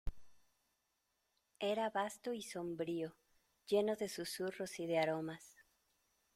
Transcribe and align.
era 1.59 1.91
vasto 1.91 2.33
y 2.33 2.41
sombrío, 2.41 3.15
lleno 3.67 3.95
de 3.95 4.09
susurros 4.09 4.79
y 4.79 4.87
de 4.87 4.97
aromas. 4.97 5.57